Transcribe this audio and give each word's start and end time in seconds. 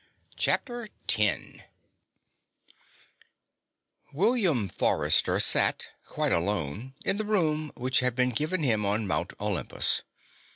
CHAPTER 0.35 0.87
TEN 1.05 1.61
William 4.11 4.67
Forrester 4.67 5.39
sat, 5.39 5.89
quite 6.05 6.31
alone, 6.31 6.95
in 7.05 7.17
the 7.17 7.23
room 7.23 7.71
which 7.77 7.99
had 7.99 8.15
been 8.15 8.29
given 8.31 8.63
him 8.63 8.83
on 8.83 9.05
Mount 9.05 9.33
Olympus. 9.39 10.01